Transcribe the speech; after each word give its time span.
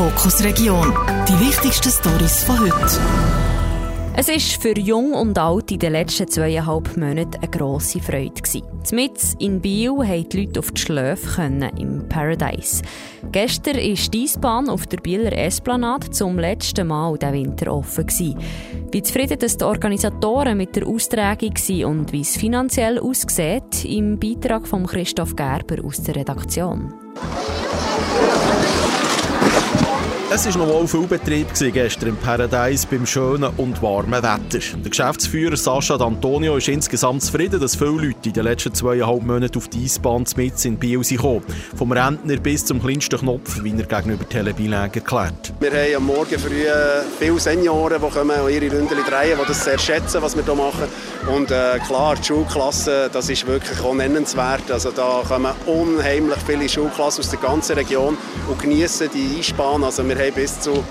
Fokus 0.00 0.42
Region. 0.42 0.94
Die 1.28 1.38
wichtigsten 1.46 1.90
Stories 1.90 2.42
von 2.44 2.58
heute. 2.58 2.98
Es 4.16 4.28
war 4.28 4.38
für 4.62 4.78
Jung 4.78 5.12
und 5.12 5.38
Alt 5.38 5.70
in 5.72 5.78
den 5.78 5.92
letzten 5.92 6.26
zweieinhalb 6.26 6.96
Monaten 6.96 7.36
eine 7.36 7.50
grosse 7.50 8.00
Freude. 8.00 8.32
Mit 8.92 9.20
in 9.38 9.60
Biel 9.60 9.90
konnten 9.90 10.28
die 10.30 10.40
Leute 10.40 10.60
auf 10.60 10.70
die 10.70 10.80
Schläfe 10.80 11.42
im 11.76 12.08
Paradise. 12.08 12.80
Gestern 13.30 13.76
war 13.76 13.82
die 13.82 14.22
Eisbahn 14.22 14.70
auf 14.70 14.86
der 14.86 14.96
Bieler 14.96 15.36
Esplanade 15.36 16.08
zum 16.08 16.38
letzten 16.38 16.86
Mal 16.86 17.18
diesen 17.18 17.34
Winter 17.34 17.70
offen. 17.70 18.06
Wie 18.90 19.02
zufrieden 19.02 19.38
dass 19.38 19.58
die 19.58 19.64
Organisatoren 19.66 20.56
mit 20.56 20.76
der 20.76 20.86
Austragung 20.86 21.52
waren 21.52 21.84
und 21.84 22.12
wie 22.14 22.22
es 22.22 22.38
finanziell 22.38 22.98
aussieht, 22.98 23.84
im 23.84 24.18
Beitrag 24.18 24.66
von 24.66 24.86
Christoph 24.86 25.36
Gerber 25.36 25.84
aus 25.84 26.02
der 26.02 26.16
Redaktion. 26.16 26.94
Es 30.32 30.46
war 30.46 30.64
noch 30.64 30.72
wohl 30.72 30.86
viel 30.86 31.08
Betrieb 31.08 31.48
gestern 31.72 32.10
im 32.10 32.16
Paradise 32.16 32.86
beim 32.88 33.04
schönen 33.04 33.50
und 33.56 33.82
warmen 33.82 34.12
Wetter. 34.12 34.60
Der 34.76 34.88
Geschäftsführer 34.88 35.56
Sascha 35.56 35.96
D'Antonio 35.96 36.56
ist 36.56 36.68
insgesamt 36.68 37.22
zufrieden, 37.22 37.60
dass 37.60 37.74
viele 37.74 37.90
Leute 37.90 38.28
in 38.28 38.32
den 38.34 38.44
letzten 38.44 38.72
zweieinhalb 38.72 39.24
Monaten 39.24 39.58
auf 39.58 39.66
die 39.66 39.82
Eisbahn 39.86 40.24
mit 40.36 40.64
in 40.64 40.78
Biel 40.78 41.02
sind 41.02 41.16
gekommen. 41.16 41.42
Vom 41.76 41.90
Rentner 41.90 42.36
bis 42.36 42.64
zum 42.64 42.80
kleinsten 42.80 43.18
Knopf, 43.18 43.60
wie 43.64 43.74
er 43.76 43.84
gegenüber 43.84 44.26
Telebilag 44.28 44.94
erklärt. 44.94 45.52
Wir 45.58 45.72
haben 45.72 45.96
am 45.96 46.06
Morgen 46.06 46.38
früh 46.38 46.64
viele 47.18 47.40
Senioren, 47.40 48.00
die 48.00 48.10
kommen 48.10 48.40
und 48.40 48.50
ihre 48.52 48.70
Runden 48.70 48.88
drehen, 48.88 49.36
die 49.42 49.48
das 49.48 49.64
sehr 49.64 49.78
schätzen, 49.80 50.22
was 50.22 50.36
wir 50.36 50.44
hier 50.44 50.54
machen. 50.54 50.84
Und 51.26 51.50
äh, 51.50 51.80
klar, 51.84 52.14
die 52.14 52.24
Schulklasse, 52.24 53.10
das 53.12 53.28
ist 53.28 53.48
wirklich 53.48 53.80
auch 53.80 53.94
nennenswert. 53.94 54.70
Also 54.70 54.92
da 54.92 55.22
kommen 55.26 55.52
unheimlich 55.66 56.38
viele 56.46 56.68
Schulklassen 56.68 57.24
aus 57.24 57.30
der 57.30 57.40
ganzen 57.40 57.74
Region 57.74 58.16
und 58.48 58.62
genießen 58.62 59.10
die 59.12 59.40
Eisbahn. 59.40 59.82
Also 59.82 60.06
wir 60.08 60.19
haben 60.20 60.34
bis 60.34 60.60
zu 60.60 60.84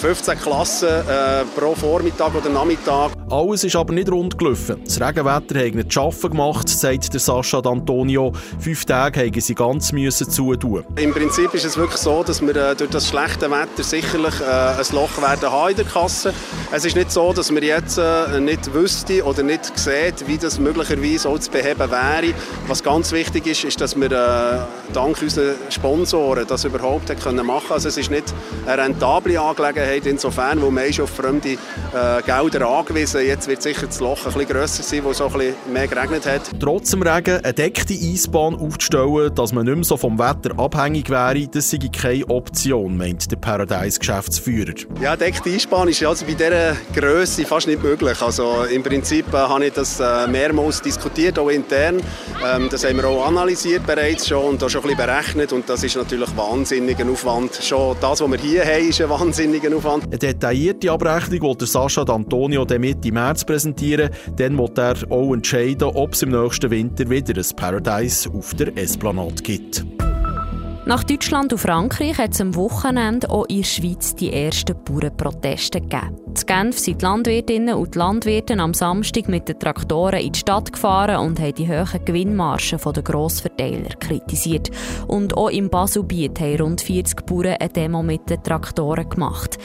15 0.00 0.38
Klassen 0.38 0.88
äh, 0.88 1.44
pro 1.56 1.74
Vormittag 1.74 2.34
oder 2.34 2.50
Nachmittag. 2.50 3.12
Alles 3.34 3.64
ist 3.64 3.74
aber 3.74 3.92
nicht 3.92 4.08
rund 4.12 4.38
gelaufen. 4.38 4.80
Das 4.84 5.00
Regenwetter 5.00 5.58
hat 5.58 5.74
nicht 5.74 5.92
schaffen 5.92 6.30
gemacht, 6.30 6.68
sagt 6.68 7.12
der 7.12 7.18
Sascha 7.18 7.58
D'Antonio. 7.58 8.32
Fünf 8.60 8.84
Tage 8.84 9.22
haben 9.22 9.40
sie 9.40 9.56
ganz 9.56 9.90
müssen 9.90 10.30
zutun. 10.30 10.84
Im 10.94 11.12
Prinzip 11.12 11.52
ist 11.52 11.64
es 11.64 11.76
wirklich 11.76 12.00
so, 12.00 12.22
dass 12.22 12.40
wir 12.40 12.54
äh, 12.54 12.76
durch 12.76 12.90
das 12.90 13.08
schlechte 13.08 13.50
Wetter 13.50 13.82
sicherlich 13.82 14.40
äh, 14.40 14.44
ein 14.44 14.86
Loch 14.92 15.20
werden 15.20 15.50
haben 15.50 15.70
in 15.70 15.76
der 15.76 15.84
Kasse. 15.84 16.32
Es 16.70 16.84
ist 16.84 16.94
nicht 16.94 17.10
so, 17.10 17.32
dass 17.32 17.52
wir 17.52 17.60
jetzt 17.60 17.98
äh, 17.98 18.38
nicht 18.38 18.72
wüssten 18.72 19.22
oder 19.22 19.42
nicht 19.42 19.76
sehen, 19.76 20.14
wie 20.26 20.38
das 20.38 20.60
möglicherweise 20.60 21.28
auch 21.28 21.40
zu 21.40 21.50
beheben 21.50 21.90
wäre. 21.90 22.34
Was 22.68 22.84
ganz 22.84 23.10
wichtig 23.10 23.48
ist, 23.48 23.64
ist, 23.64 23.80
dass 23.80 23.96
wir 23.96 24.68
dank 24.92 25.20
unseren 25.20 25.56
Sponsoren 25.70 26.46
das 26.46 26.64
überhaupt 26.64 27.08
machen 27.08 27.20
können. 27.20 27.50
Also 27.50 27.88
es 27.88 27.96
ist 27.96 28.12
nicht 28.12 28.32
eine 28.64 28.80
rentable 28.80 29.40
Angelegenheit 29.40 30.06
insofern, 30.06 30.62
wo 30.62 30.70
man 30.70 30.84
ist 30.84 31.00
auf 31.00 31.10
fremde 31.10 31.56
Gelder 32.24 32.68
angewiesen. 32.68 33.23
Jetzt 33.26 33.48
wird 33.48 33.62
sicher 33.62 33.86
das 33.86 34.00
Loch 34.00 34.18
ein 34.26 34.32
bisschen 34.32 34.46
grösser 34.46 34.82
sein, 34.82 35.02
wo 35.02 35.10
es 35.10 35.20
auch 35.20 35.32
ein 35.32 35.38
bisschen 35.40 35.72
mehr 35.72 35.88
geregnet 35.88 36.26
hat. 36.26 36.42
Trotz 36.60 36.90
dem 36.90 37.02
Regen 37.02 37.42
eine 37.42 37.52
deckte 37.54 37.94
Eisbahn 37.94 38.54
aufzustellen, 38.54 39.34
dass 39.34 39.52
man 39.52 39.64
nicht 39.64 39.74
mehr 39.74 39.84
so 39.84 39.96
vom 39.96 40.18
Wetter 40.18 40.58
abhängig 40.58 41.08
wäre, 41.08 41.46
das 41.48 41.70
sei 41.70 41.78
keine 41.78 42.26
Option, 42.28 42.96
meint 42.96 43.30
der 43.30 43.36
Paradise-Geschäftsführer. 43.36 44.74
Ja, 45.00 45.16
deckte 45.16 45.50
Eisbahn 45.50 45.88
ist 45.88 46.02
also 46.04 46.26
bei 46.26 46.34
dieser 46.34 46.76
Größe 46.94 47.44
fast 47.44 47.66
nicht 47.66 47.82
möglich. 47.82 48.20
Also 48.20 48.64
im 48.64 48.82
Prinzip 48.82 49.32
äh, 49.32 49.38
habe 49.38 49.66
ich 49.66 49.72
das 49.72 50.00
äh, 50.00 50.26
mehrmals 50.26 50.82
diskutiert, 50.82 51.38
auch 51.38 51.48
intern. 51.48 52.00
Ähm, 52.44 52.68
das 52.70 52.84
haben 52.84 52.96
wir 52.96 53.06
auch 53.06 53.26
analysiert 53.26 53.86
bereits 53.86 54.28
schon 54.28 54.44
und 54.44 54.62
da 54.62 54.68
schon 54.68 54.82
ein 54.82 54.88
bisschen 54.88 55.06
berechnet 55.06 55.52
und 55.52 55.68
das 55.68 55.82
ist 55.82 55.96
natürlich 55.96 56.36
wahnsinniger 56.36 57.08
Aufwand. 57.10 57.54
Schon 57.62 57.96
das, 58.00 58.20
was 58.20 58.30
wir 58.30 58.38
hier 58.38 58.64
haben, 58.64 58.88
ist 58.88 59.00
ein 59.00 59.08
wahnsinniger 59.08 59.74
Aufwand. 59.74 60.04
Eine 60.04 60.18
detaillierte 60.18 60.90
Abrechnung 60.90 61.42
will 61.42 61.54
der 61.56 61.66
Sascha 61.66 62.02
D'Antonio 62.02 62.64
Mitte 63.04 63.14
März 63.14 63.44
präsentieren. 63.44 64.10
Dann 64.36 64.58
wird 64.58 64.78
er 64.78 64.96
auch 65.10 65.32
entscheiden, 65.32 65.88
ob 65.94 66.14
es 66.14 66.22
im 66.22 66.30
nächsten 66.30 66.70
Winter 66.70 67.08
wieder 67.08 67.34
ein 67.36 67.56
Paradise 67.56 68.30
auf 68.30 68.54
der 68.54 68.76
Esplanade 68.76 69.42
gibt. 69.42 69.84
Nach 70.86 71.02
Deutschland 71.02 71.52
und 71.52 71.58
Frankreich 71.58 72.18
hat 72.18 72.32
es 72.32 72.40
am 72.40 72.54
Wochenende 72.54 73.30
auch 73.30 73.46
in 73.46 73.58
der 73.58 73.64
Schweiz 73.64 74.14
die 74.14 74.32
ersten 74.32 74.76
Bauernproteste 74.84 75.80
gegeben. 75.80 76.23
In 76.34 76.46
Genf 76.46 76.78
sind 76.80 77.00
die 77.00 77.04
Landwirtinnen 77.04 77.76
und 77.76 77.94
die 77.94 77.98
Landwirte 77.98 78.58
am 78.58 78.74
Samstag 78.74 79.28
mit 79.28 79.48
den 79.48 79.56
Traktoren 79.56 80.18
in 80.18 80.32
die 80.32 80.38
Stadt 80.40 80.72
gefahren 80.72 81.24
und 81.24 81.38
haben 81.38 81.54
die 81.54 81.68
hohen 81.68 82.04
Gewinnmargen 82.04 82.80
der 82.92 83.02
Grossverteiler 83.04 83.90
kritisiert. 84.00 84.68
Und 85.06 85.36
auch 85.36 85.50
im 85.50 85.70
Baselbiet 85.70 86.40
haben 86.40 86.60
rund 86.60 86.80
40 86.80 87.24
Bauern 87.24 87.56
eine 87.60 87.68
Demo 87.68 88.02
mit 88.02 88.28
den 88.28 88.42
Traktoren 88.42 89.08
gemacht. 89.08 89.58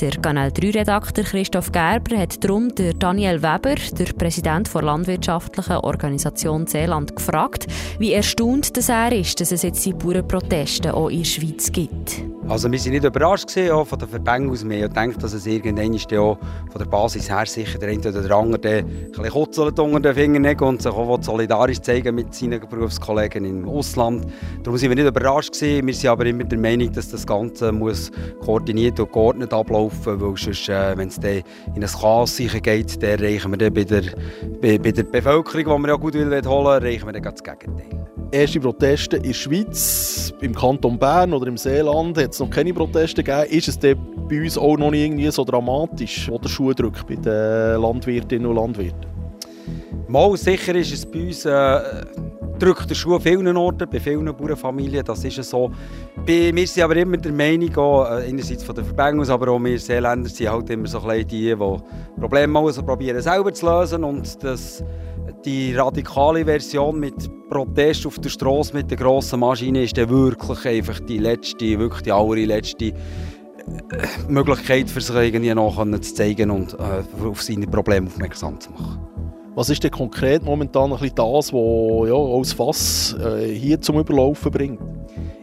Der 0.00 0.10
Kanal 0.12 0.48
3-Redakteur 0.48 1.24
Christoph 1.24 1.70
Gerber 1.70 2.18
hat 2.18 2.42
darum 2.42 2.72
Daniel 2.98 3.42
Weber, 3.42 3.76
der 3.96 4.12
Präsident 4.12 4.74
der 4.74 4.82
landwirtschaftlichen 4.82 5.76
Organisation 5.76 6.66
Seeland, 6.66 7.14
gefragt, 7.14 7.66
wie 7.98 8.12
erstaunt 8.12 8.76
das 8.76 8.88
er 8.88 9.12
ist, 9.12 9.40
dass 9.40 9.52
es 9.52 9.62
jetzt 9.62 9.84
die 9.86 9.92
Bauernproteste 9.92 10.94
auch 10.94 11.10
in 11.10 11.18
der 11.18 11.24
Schweiz 11.24 11.70
gibt. 11.70 12.24
Also 12.48 12.70
wir 12.70 12.78
sind 12.78 12.92
nicht 12.92 13.04
überrascht 13.04 13.56
auch 13.70 13.86
von 13.86 13.98
den 13.98 14.08
Verbänden 14.08 14.50
aus. 14.50 14.68
Wir 14.68 14.88
denkt, 14.88 15.22
dass 15.22 15.32
es 15.32 15.46
irgendwann 15.46 15.94
auch 16.18 16.38
von 16.70 16.82
der 16.82 16.86
Basis 16.86 17.30
her 17.30 17.46
sicher 17.46 17.78
der 17.78 17.90
eine 17.90 18.00
oder 18.00 18.22
der 18.22 18.36
andere 18.36 18.60
der 18.60 18.78
ein 18.78 19.12
bisschen 19.12 19.78
unter 19.78 20.00
den 20.00 20.14
Fingern 20.14 20.58
und 20.60 20.82
sich 20.82 20.92
auch 20.92 21.22
solidarisch 21.22 21.80
zeigen 21.80 22.14
mit 22.14 22.34
seinen 22.34 22.60
Berufskollegen 22.60 23.44
im 23.44 23.68
Ausland. 23.68 24.26
Darum 24.62 24.76
sind 24.76 24.90
wir 24.90 24.96
nicht 24.96 25.06
überrascht 25.06 25.52
gewesen. 25.52 25.86
Wir 25.86 25.94
sind 25.94 26.10
aber 26.10 26.26
immer 26.26 26.44
der 26.44 26.58
Meinung, 26.58 26.92
dass 26.92 27.10
das 27.10 27.26
Ganze 27.26 27.72
muss 27.72 28.10
koordiniert 28.40 28.98
und 28.98 29.12
geordnet 29.12 29.52
ablaufen, 29.52 30.20
weil 30.20 30.36
sonst, 30.36 30.68
äh, 30.68 30.96
wenn 30.96 31.08
es 31.08 31.20
dann 31.20 31.42
in 31.74 31.82
ein 31.82 31.90
Chaos 31.90 32.36
geht, 32.36 33.02
dann 33.02 33.10
erreichen 33.10 33.50
wir 33.52 33.58
dann 33.58 33.74
bei 33.74 33.84
der, 33.84 34.02
bei, 34.60 34.78
bei 34.78 34.92
der 34.92 35.04
Bevölkerung, 35.04 35.82
die 35.82 35.86
wir 35.86 35.88
ja 35.88 35.96
gut 35.96 36.14
will, 36.14 36.42
holen, 36.44 36.82
erreichen 36.82 37.06
wir 37.06 37.12
dann 37.12 37.22
das 37.22 37.42
Gegenteil. 37.42 38.06
Erste 38.30 38.58
Proteste 38.58 39.16
in 39.18 39.22
der 39.22 39.32
Schweiz, 39.32 40.34
im 40.40 40.54
Kanton 40.54 40.98
Bern 40.98 41.32
oder 41.32 41.46
im 41.46 41.56
Seeland 41.56 42.18
hat 42.18 42.32
es 42.32 42.40
noch 42.40 42.50
keine 42.50 42.74
Proteste 42.74 43.22
gegeben. 43.22 43.48
Ist 43.50 43.68
es 43.68 43.78
bei 43.78 43.94
uns 44.42 44.58
auch 44.58 44.76
noch 44.76 44.90
nicht 44.90 45.04
irgendwie 45.04 45.30
so 45.30 45.44
dramatisch, 45.44 46.03
wo 46.28 46.38
der 46.38 46.48
Schuh 46.48 46.72
drückt 46.72 47.06
bei 47.06 47.16
den 47.16 47.80
Landwirtinnen 47.80 48.46
und 48.46 48.56
Landwirten? 48.56 49.06
Mal 50.08 50.36
sicher 50.36 50.74
ist 50.74 50.92
es 50.92 51.06
bei 51.06 51.26
uns, 51.26 51.44
äh, 51.44 51.80
drückt 52.58 52.88
der 52.88 52.94
Schuh 52.94 53.14
an 53.14 53.20
vielen 53.20 53.56
Orten, 53.56 53.88
bei 53.90 53.98
vielen 53.98 54.24
Bauernfamilien, 54.36 55.04
das 55.04 55.24
ist 55.24 55.42
so. 55.42 55.70
Bei, 56.26 56.50
wir 56.54 56.66
sind 56.66 56.82
aber 56.82 56.96
immer 56.96 57.16
der 57.16 57.32
Meinung, 57.32 57.74
auch, 57.76 58.04
äh, 58.04 58.28
einerseits 58.28 58.64
von 58.64 58.74
den 58.74 58.84
Verbänden 58.84 59.28
aber 59.30 59.52
auch 59.52 59.58
wir 59.62 59.78
Seeländer 59.78 60.28
sind 60.28 60.50
halt 60.50 60.70
immer 60.70 60.86
so 60.86 61.00
die, 61.00 61.24
die 61.24 61.56
Probleme 62.20 62.48
mal 62.48 62.72
so 62.72 62.82
probieren 62.82 63.20
selber 63.20 63.52
zu 63.52 63.66
lösen 63.66 64.04
und 64.04 64.42
das 64.44 64.84
die 65.44 65.74
radikale 65.74 66.44
Version 66.44 66.98
mit 66.98 67.14
Protest 67.50 68.06
auf 68.06 68.18
der 68.18 68.30
Straße 68.30 68.74
mit 68.74 68.90
der 68.90 68.96
grossen 68.96 69.40
Maschine 69.40 69.82
ist 69.82 69.96
dann 69.96 70.08
wirklich 70.08 70.64
einfach 70.64 71.00
die 71.00 71.18
letzte, 71.18 71.78
wirklich 71.78 72.02
die 72.02 72.12
allerletzte 72.12 72.92
Möglichkeit 74.28 74.90
für 74.90 75.00
sich 75.00 75.14
irgendwie 75.14 75.54
noch 75.54 75.84
zu 76.00 76.14
zeigen 76.14 76.50
und 76.50 76.74
äh, 76.74 77.26
auf 77.26 77.42
seine 77.42 77.66
Probleme 77.66 78.06
aufmerksam 78.06 78.60
zu 78.60 78.70
machen. 78.72 79.00
Was 79.56 79.70
ist 79.70 79.84
denn 79.84 79.92
konkret 79.92 80.42
momentan 80.42 80.92
ein 80.92 80.98
bisschen 80.98 81.14
das, 81.14 81.52
was 81.52 82.08
ja, 82.08 82.14
als 82.14 82.52
Fass 82.52 83.16
äh, 83.20 83.54
hier 83.54 83.80
zum 83.80 84.00
Überlaufen 84.00 84.50
bringt? 84.50 84.80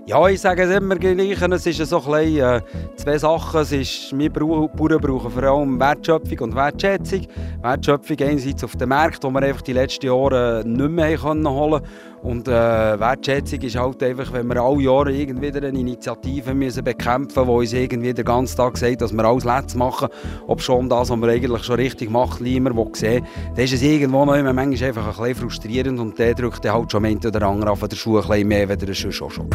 Ja, 0.05 0.27
ich 0.27 0.41
sage 0.41 0.63
es 0.63 0.75
immer 0.75 0.97
gleich. 0.97 1.41
Es 1.41 1.65
ist 1.65 1.77
so 1.89 2.13
äh, 2.15 2.59
zwei 2.97 3.17
Sachen. 3.17 3.61
Es 3.61 3.71
ist, 3.71 4.17
wir 4.17 4.29
Bauern 4.29 4.99
brauchen 4.99 5.31
vor 5.31 5.43
allem 5.43 5.79
Wertschöpfung 5.79 6.39
und 6.39 6.55
Wertschätzung. 6.55 7.27
Wertschöpfung 7.61 8.17
einerseits 8.19 8.65
auf 8.65 8.75
den 8.75 8.89
Märkten, 8.89 9.29
wo 9.29 9.39
wir 9.39 9.47
einfach 9.47 9.61
die 9.61 9.71
letzten 9.71 10.07
Jahre 10.07 10.63
nicht 10.65 10.89
mehr 10.89 11.21
holen 11.21 11.43
konnten. 11.43 11.87
Und 12.23 12.47
äh, 12.47 12.51
Wertschätzung 12.51 13.61
ist 13.61 13.75
halt 13.75 14.03
einfach, 14.03 14.31
wenn 14.31 14.47
wir 14.47 14.61
alle 14.61 14.81
Jahre 14.81 15.11
irgendwie 15.11 15.51
eine 15.51 15.69
Initiative 15.69 16.53
müssen 16.53 16.83
bekämpfen 16.83 17.46
müssen, 17.46 17.47
die 17.47 17.51
uns 17.51 17.73
irgendwie 17.73 18.13
den 18.13 18.25
ganzen 18.25 18.57
Tag 18.57 18.78
sagt, 18.78 19.01
dass 19.01 19.11
wir 19.11 19.25
alles 19.25 19.43
letztes 19.43 19.75
machen, 19.75 20.09
ob 20.46 20.61
schon 20.61 20.87
das, 20.87 21.09
was 21.09 21.17
wir 21.17 21.29
eigentlich 21.29 21.63
schon 21.63 21.75
richtig 21.75 22.11
machen, 22.11 22.43
niemand 22.43 22.75
will 22.75 22.90
sehen, 22.93 23.25
dann 23.55 23.66
ist 23.66 23.73
es 23.73 23.81
irgendwo 23.81 24.23
noch 24.23 24.35
immer. 24.35 24.53
Manchmal 24.53 24.90
einfach 24.90 25.07
ein 25.07 25.28
bisschen 25.28 25.49
frustrierend 25.49 25.99
und 25.99 26.19
der 26.19 26.35
drückt 26.35 26.63
dann 26.63 26.73
halt 26.73 26.91
schon 26.91 27.05
am 27.05 27.17
oder 27.17 27.47
andere 27.47 27.72
auf 27.72 27.79
der 27.79 27.96
Schuhe 27.96 28.22
ein 28.22 28.28
bisschen 28.28 28.47
mehr, 28.47 28.69
als 28.69 28.84
er 28.84 29.11
schon 29.11 29.29
schon. 29.29 29.49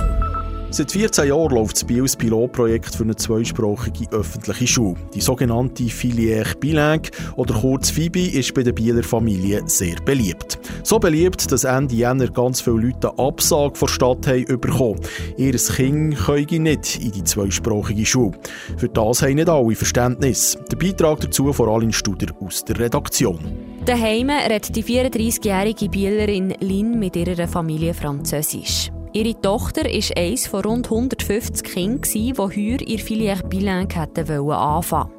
Seit 0.76 0.92
14 0.92 1.28
Jahren 1.28 1.54
läuft 1.54 1.76
das 1.76 1.84
BIOS 1.84 2.16
Pilotprojekt 2.16 2.94
für 2.94 3.04
eine 3.04 3.16
zweisprachige 3.16 4.12
öffentliche 4.12 4.66
Schule. 4.66 4.96
Die 5.14 5.22
sogenannte 5.22 5.84
Filière 5.84 6.54
Bilingue 6.58 7.10
oder 7.36 7.54
kurz 7.54 7.88
FIBI 7.88 8.26
ist 8.38 8.52
bei 8.52 8.62
der 8.62 8.72
Bieler 8.72 9.02
Familie 9.02 9.62
sehr 9.64 9.96
beliebt. 10.04 10.58
So 10.82 10.98
beliebt, 10.98 11.50
dass 11.50 11.64
Ende 11.64 11.94
Jänner 11.94 12.28
ganz 12.28 12.60
viele 12.60 12.88
Leute 12.88 13.10
eine 13.10 13.26
Absage 13.26 13.74
von 13.74 13.86
der 13.86 13.94
Stadt 13.94 14.26
haben 14.26 14.60
bekommen. 14.60 15.00
Ihr 15.38 15.54
Kind 15.54 16.14
könne 16.18 16.60
nicht 16.60 17.02
in 17.02 17.10
die 17.10 17.24
zweisprachige 17.24 18.04
Schule. 18.04 18.38
Für 18.76 18.90
das 18.90 19.22
haben 19.22 19.36
nicht 19.36 19.48
alle 19.48 19.74
Verständnis. 19.74 20.58
Der 20.70 20.76
Beitrag 20.76 21.20
dazu 21.20 21.54
von 21.54 21.70
Aline 21.70 21.94
Studer 21.94 22.26
aus 22.44 22.62
der 22.66 22.78
Redaktion. 22.78 23.38
Daheim 23.86 24.28
redet 24.28 24.76
die 24.76 24.84
34-jährige 24.84 25.88
Bielerin 25.88 26.52
Lin 26.60 26.98
mit 26.98 27.16
ihrer 27.16 27.48
Familie 27.48 27.94
Französisch. 27.94 28.90
Ihre 29.16 29.40
Tochter 29.40 29.84
war 29.84 30.16
eines 30.18 30.46
von 30.46 30.60
rund 30.60 30.90
150 30.90 31.62
Kindern, 31.64 32.02
die 32.02 32.34
heuer 32.36 32.82
ihr 32.82 32.98
Filière 32.98 33.42
Bilingue 33.46 34.54
anfangen 34.54 35.10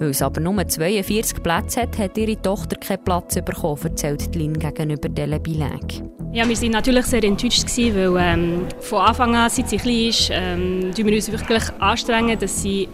Weil 0.00 0.08
es 0.08 0.22
aber 0.22 0.40
nur 0.40 0.66
42 0.66 1.40
Plätze 1.40 1.82
hat, 1.82 1.96
hat 1.96 2.18
ihre 2.18 2.42
Tochter 2.42 2.74
keinen 2.74 3.04
Platz 3.04 3.36
bekommen, 3.36 3.80
erzählt 3.84 4.34
Lin 4.34 4.58
gegenüber 4.58 5.08
Dele 5.08 5.38
Bilingue. 5.38 6.10
Ja, 6.32 6.48
wir 6.48 6.60
waren 6.60 6.70
natürlich 6.72 7.06
sehr 7.06 7.22
enttäuscht, 7.22 7.68
weil 7.76 8.16
ähm, 8.18 8.62
von 8.80 9.02
Anfang 9.02 9.36
an, 9.36 9.48
seit 9.48 9.68
sie 9.70 9.76
klein 9.76 10.08
ist, 10.08 10.30
ähm, 10.32 10.90
wir 11.06 11.14
uns 11.14 11.30
wirklich 11.30 11.62
anstrengen, 11.78 12.36
dass 12.36 12.60
sie 12.60 12.88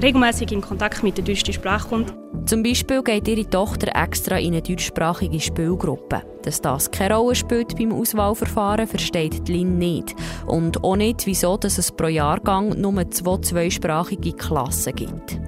regelmäßig 0.00 0.52
in 0.52 0.60
Kontakt 0.60 1.02
mit 1.02 1.16
der 1.16 1.24
deutschen 1.24 1.54
Sprache 1.54 1.88
kommt. 1.88 2.14
Zum 2.46 2.62
Beispiel 2.62 3.02
geht 3.02 3.28
ihre 3.28 3.48
Tochter 3.48 3.88
extra 3.94 4.38
in 4.38 4.52
eine 4.52 4.62
deutschsprachige 4.62 5.40
Spielgruppe. 5.40 6.22
Dass 6.42 6.60
das 6.60 6.90
keine 6.90 7.16
Rolle 7.16 7.34
spielt 7.34 7.76
beim 7.76 7.92
Auswahlverfahren, 7.92 8.86
versteht 8.86 9.48
Lin 9.48 9.78
nicht. 9.78 10.14
Und 10.46 10.82
auch 10.84 10.96
nicht, 10.96 11.26
wieso 11.26 11.56
dass 11.56 11.78
es 11.78 11.92
pro 11.92 12.06
Jahrgang 12.06 12.80
nur 12.80 13.10
zwei 13.10 13.38
zweisprachige 13.38 14.32
Klassen 14.32 14.94
gibt. 14.94 15.40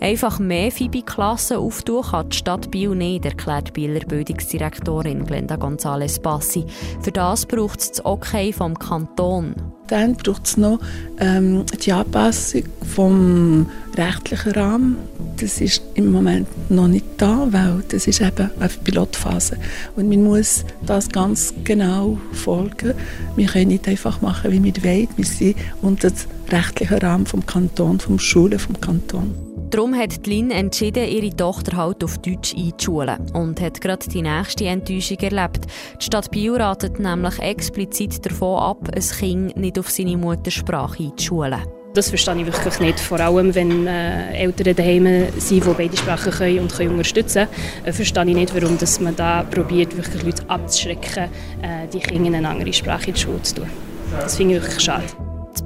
Einfach 0.00 0.38
mehr 0.38 0.70
FIBI-Klassen 0.70 1.56
auftun 1.56 2.02
kann 2.02 2.28
die 2.28 2.36
Stadt 2.36 2.70
Biel 2.70 2.94
nicht, 2.94 3.24
erklärt 3.24 3.72
Bieler 3.72 4.00
Bildungsdirektorin 4.00 5.24
Glenda 5.24 5.56
González 5.56 6.20
Bassi. 6.20 6.64
Für 7.00 7.12
das 7.12 7.46
braucht 7.46 7.80
es 7.80 7.92
das 7.92 8.04
Okay 8.04 8.52
vom 8.52 8.78
Kanton. 8.78 9.54
Dann 9.88 10.14
braucht 10.16 10.46
es 10.46 10.56
noch 10.56 10.80
ähm, 11.18 11.64
die 11.84 11.92
Anpassung 11.92 12.64
vom 12.94 13.68
rechtlichen 13.96 14.52
Rahmen. 14.52 14.96
Das 15.38 15.60
ist 15.60 15.82
im 15.94 16.10
Moment 16.10 16.48
noch 16.70 16.88
nicht 16.88 17.04
da, 17.18 17.46
weil 17.50 17.82
das 17.88 18.06
ist 18.06 18.20
eben 18.20 18.50
eine 18.58 18.68
Pilotphase. 18.68 19.56
Und 19.96 20.08
man 20.08 20.22
muss 20.22 20.64
das 20.84 21.08
ganz 21.08 21.54
genau 21.64 22.18
folgen. 22.32 22.94
Wir 23.36 23.46
können 23.46 23.68
nicht 23.68 23.88
einfach 23.88 24.20
machen, 24.20 24.52
wie 24.52 24.62
wir 24.62 24.84
wollen. 24.84 25.08
Wir 25.16 25.24
sind 25.24 25.56
unter 25.82 26.10
dem 26.10 26.18
rechtlichen 26.50 26.98
Rahmen 26.98 27.26
vom 27.26 27.44
Kanton, 27.44 28.00
vom 28.00 28.18
Schulen 28.18 28.58
vom 28.58 28.80
Kanton. 28.80 29.34
Darum 29.70 29.96
hat 29.96 30.26
Lynn 30.26 30.52
entschieden, 30.52 31.08
ihre 31.08 31.34
Tochter 31.34 31.76
halt 31.76 32.04
auf 32.04 32.18
Deutsch 32.18 32.54
einzuschulen 32.56 33.18
und 33.32 33.60
hat 33.60 33.80
gerade 33.80 34.08
die 34.08 34.22
nächste 34.22 34.66
Enttäuschung 34.66 35.18
erlebt. 35.18 35.66
Die 36.00 36.04
Stadt 36.04 36.30
Biel 36.30 36.54
ratet 36.54 37.00
nämlich 37.00 37.38
explizit 37.40 38.24
davon 38.24 38.60
ab, 38.60 38.88
ein 38.94 39.02
Kind 39.02 39.56
nicht 39.56 39.78
auf 39.78 39.90
seine 39.90 40.16
Muttersprache 40.16 41.02
einzuschulen. 41.02 41.62
Das 41.94 42.10
verstehe 42.10 42.36
ich 42.36 42.46
wirklich 42.46 42.78
nicht. 42.78 43.00
Vor 43.00 43.18
allem, 43.18 43.54
wenn 43.54 43.86
äh, 43.86 44.34
Eltern 44.34 44.76
daheim 44.76 45.32
sind, 45.38 45.64
die 45.64 45.70
beide 45.70 45.96
Sprachen 45.96 46.30
können 46.30 46.58
und 46.60 46.72
können 46.72 46.90
unterstützen 46.90 47.48
können, 47.48 47.86
äh, 47.86 47.92
verstehe 47.92 48.28
ich 48.28 48.34
nicht, 48.34 48.54
warum 48.54 48.78
dass 48.78 49.00
man 49.00 49.16
da 49.16 49.42
probiert, 49.42 49.96
wirklich 49.96 50.22
Leute 50.22 50.42
abzuschrecken, 50.48 51.24
äh, 51.62 51.88
die 51.92 52.00
Kinder 52.00 52.28
in 52.28 52.34
eine 52.34 52.48
andere 52.50 52.72
Sprache 52.72 53.08
in 53.08 53.14
die 53.14 53.20
Schule 53.20 53.42
zu 53.42 53.56
tun. 53.56 53.70
Das 54.12 54.36
finde 54.36 54.56
ich 54.56 54.62
wirklich 54.62 54.84
schade. 54.84 55.04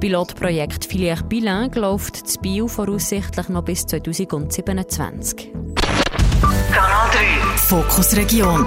Das 0.01 0.09
Pilotprojekt 0.09 0.83
Filière 0.85 1.21
Bilingue 1.21 1.79
läuft 1.79 2.27
zu 2.27 2.39
Bio 2.39 2.67
voraussichtlich 2.67 3.49
noch 3.49 3.63
bis 3.63 3.85
2027. 3.85 5.51
Kanal 6.71 7.09
3 7.11 7.57
Fokus 7.57 8.15
Region. 8.17 8.65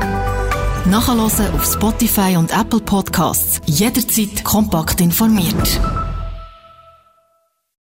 Nachhören 0.85 1.19
auf 1.19 1.65
Spotify 1.65 2.37
und 2.37 2.57
Apple 2.57 2.79
Podcasts. 2.79 3.61
Jederzeit 3.67 4.45
kompakt 4.45 5.01
informiert. 5.01 5.81